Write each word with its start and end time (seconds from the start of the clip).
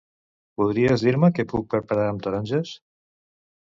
Podries 0.61 1.05
dir-me 1.09 1.31
què 1.41 1.47
puc 1.53 1.71
preparar 1.77 2.09
amb 2.11 2.27
taronges? 2.29 2.77